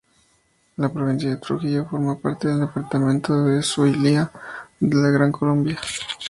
[0.77, 4.31] La Provincia de Trujillo forma parte del Departamento del Zulia
[4.79, 5.77] de la Gran Colombia.